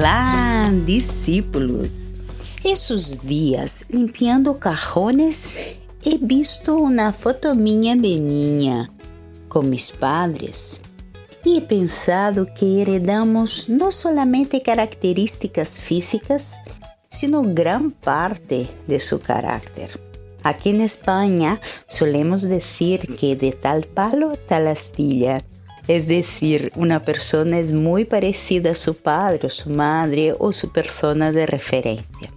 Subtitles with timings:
[0.00, 2.14] Olá, discípulos!
[2.64, 5.58] Esses dias, limpiando cajones,
[6.02, 8.90] he visto uma foto minha de niña
[9.50, 10.80] com mis padres
[11.44, 16.56] e he pensado que heredamos não somente características físicas,
[17.10, 20.00] sino gran parte de su carácter.
[20.42, 25.42] Aquí en España solemos decir que de tal palo, tal astilla.
[25.90, 30.70] Es decir, una persona es muy parecida a su padre o su madre o su
[30.70, 32.30] persona de referencia.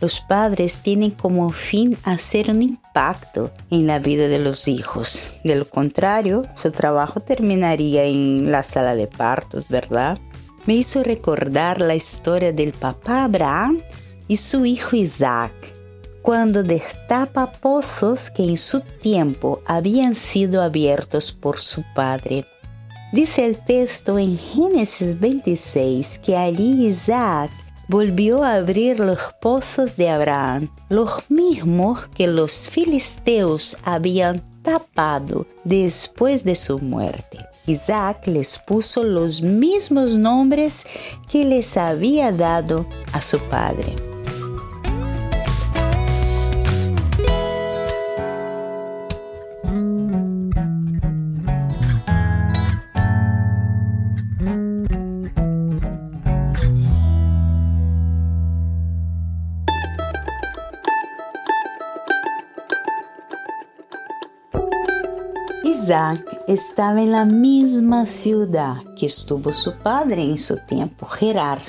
[0.00, 5.30] Los padres tienen como fin hacer un impacto en la vida de los hijos.
[5.44, 10.18] De lo contrario, su trabajo terminaría en la sala de partos, ¿verdad?
[10.66, 13.80] Me hizo recordar la historia del papá Abraham
[14.28, 15.54] y su hijo Isaac,
[16.20, 22.44] cuando destapa pozos que en su tiempo habían sido abiertos por su padre.
[23.12, 27.50] Dice el texto en Génesis 26 que allí Isaac
[27.88, 36.44] volvió a abrir los pozos de Abraham, los mismos que los filisteos habían tapado después
[36.44, 37.38] de su muerte.
[37.66, 40.84] Isaac les puso los mismos nombres
[41.28, 44.09] que les había dado a su padre.
[65.62, 71.60] Isaac estaba en la misma ciudad que estuvo su padre en su tiempo, Gerar.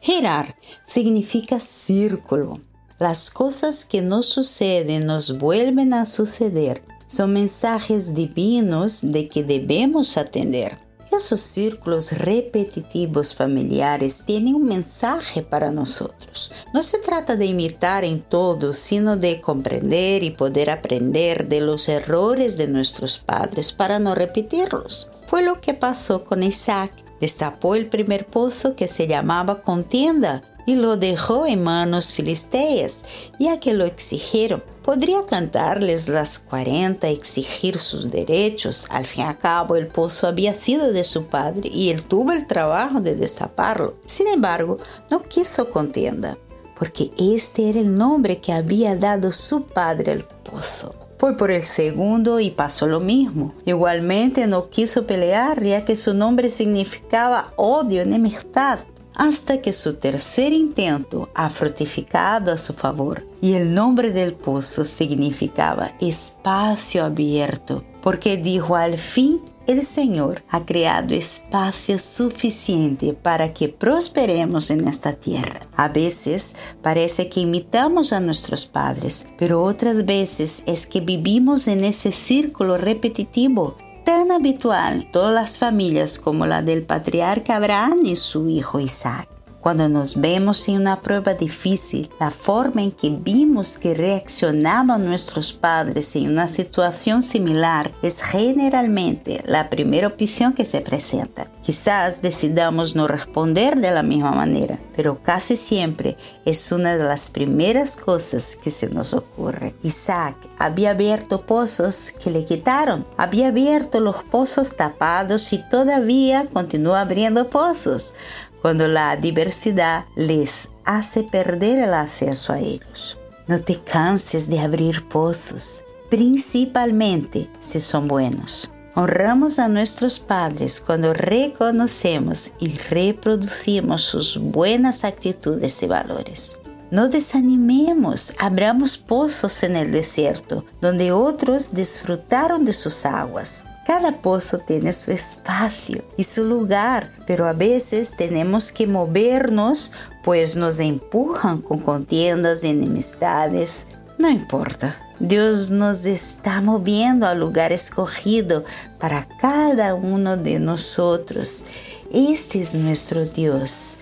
[0.00, 2.60] Gerar significa círculo.
[2.98, 6.82] Las cosas que nos suceden nos vuelven a suceder.
[7.06, 10.78] Son mensajes divinos de que debemos atender.
[11.22, 16.50] Esos círculos repetitivos familiares tienen un mensaje para nosotros.
[16.72, 21.90] No se trata de imitar en todo, sino de comprender y poder aprender de los
[21.90, 25.10] errores de nuestros padres para no repetirlos.
[25.26, 26.90] Fue lo que pasó con Isaac.
[27.20, 33.00] Destapó el primer pozo que se llamaba contienda y lo dejó en manos filisteas,
[33.38, 34.62] ya que lo exigieron.
[34.82, 38.86] Podría cantarles las cuarenta, exigir sus derechos.
[38.90, 42.32] Al fin y al cabo, el pozo había sido de su padre y él tuvo
[42.32, 43.94] el trabajo de destaparlo.
[44.06, 44.78] Sin embargo,
[45.10, 46.38] no quiso contienda,
[46.78, 50.94] porque este era el nombre que había dado su padre al pozo.
[51.18, 53.52] Fue por el segundo y pasó lo mismo.
[53.66, 58.78] Igualmente no quiso pelear ya que su nombre significaba odio, enemistad
[59.20, 63.26] hasta que su tercer intento ha frutificado a su favor.
[63.42, 70.64] Y el nombre del pozo significaba espacio abierto, porque dijo al fin el Señor ha
[70.64, 75.68] creado espacio suficiente para que prosperemos en esta tierra.
[75.76, 81.84] A veces parece que imitamos a nuestros padres, pero otras veces es que vivimos en
[81.84, 83.76] ese círculo repetitivo
[84.10, 89.28] tan habitual todas las familias como la del patriarca Abraham y su hijo Isaac.
[89.60, 95.52] Cuando nos vemos en una prueba difícil, la forma en que vimos que reaccionaban nuestros
[95.52, 101.48] padres en una situación similar es generalmente la primera opción que se presenta.
[101.62, 106.16] Quizás decidamos no responder de la misma manera, pero casi siempre
[106.46, 109.74] es una de las primeras cosas que se nos ocurre.
[109.82, 117.02] Isaac había abierto pozos que le quitaron, había abierto los pozos tapados y todavía continúa
[117.02, 118.14] abriendo pozos
[118.62, 123.18] cuando la diversidad les hace perder el acceso a ellos.
[123.48, 128.70] No te canses de abrir pozos, principalmente si son buenos.
[128.94, 136.58] Honramos a nuestros padres cuando reconocemos y reproducimos sus buenas actitudes y valores.
[136.90, 143.64] No desanimemos, abramos pozos en el desierto, donde otros disfrutaron de sus aguas.
[143.90, 149.90] Cada pozo tiene su espacio y su lugar, pero a veces tenemos que movernos,
[150.22, 153.88] pues nos empujan con contiendas enemistades.
[154.16, 158.62] No importa, Dios nos está moviendo al lugar escogido
[159.00, 161.64] para cada uno de nosotros.
[162.12, 163.98] Este es nuestro Dios,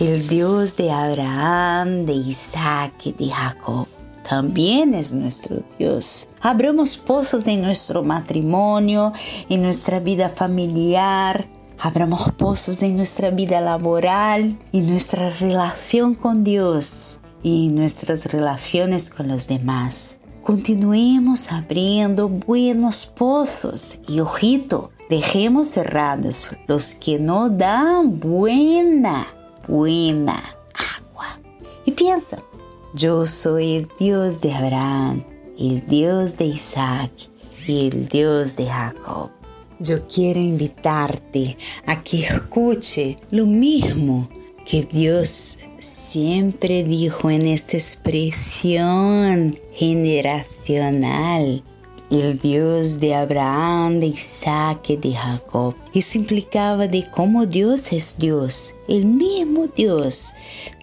[0.00, 3.88] el Dios de Abraham, de Isaac y de Jacob
[4.30, 6.28] también es nuestro Dios.
[6.40, 9.12] Abramos pozos en nuestro matrimonio,
[9.48, 11.48] en nuestra vida familiar.
[11.80, 19.10] Abramos pozos en nuestra vida laboral, en nuestra relación con Dios y en nuestras relaciones
[19.10, 20.20] con los demás.
[20.44, 29.26] Continuemos abriendo buenos pozos y ojito, dejemos cerrados los que no dan buena
[29.66, 30.36] buena
[30.72, 31.40] agua.
[31.84, 32.44] Y piensa,
[32.94, 35.24] yo soy el Dios de Abraham,
[35.58, 37.12] el Dios de Isaac
[37.66, 39.30] y el Dios de Jacob.
[39.78, 41.56] Yo quiero invitarte
[41.86, 44.28] a que escuche lo mismo
[44.64, 51.62] que Dios siempre dijo en esta expresión generacional
[52.10, 55.74] el Dios de Abraham, de Isaac y de Jacob.
[55.94, 60.34] Eso implicaba de cómo Dios es Dios, el mismo Dios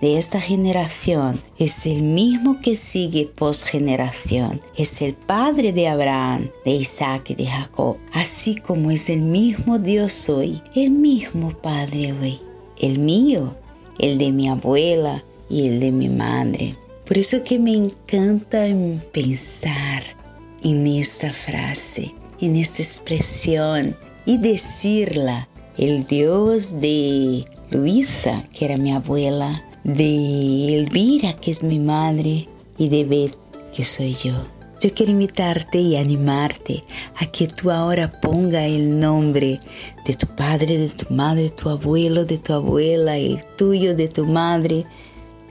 [0.02, 6.50] de esta generación, es el mismo que sigue post generación, es el Padre de Abraham,
[6.64, 12.14] de Isaac y de Jacob, así como es el mismo Dios hoy, el mismo Padre
[12.14, 12.40] hoy,
[12.80, 13.56] el mío,
[14.00, 16.78] el de mi abuela y el de mi madre.
[17.06, 18.68] Por eso que me encanta
[19.14, 20.17] pensar
[20.64, 23.96] en esta frase, en esta expresión
[24.26, 25.48] y decirla.
[25.78, 32.50] El Dios de Luisa, que era mi abuela, de Elvira, que es mi madre,
[32.80, 33.38] y de Beth,
[33.76, 34.34] que soy yo.
[34.82, 36.84] Yo quiero invitarte y animarte
[37.16, 39.60] a que tú ahora ponga el nombre
[40.06, 44.26] de tu padre, de tu madre, tu abuelo, de tu abuela, el tuyo, de tu
[44.26, 44.86] madre,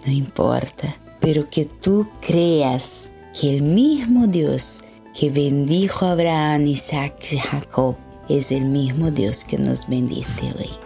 [0.05, 4.83] no importa, pero que tú creas que el mismo Dios
[5.19, 7.97] que bendijo a Abraham, Isaac y Jacob,
[8.29, 10.86] es el mismo Dios que nos bendice hoy.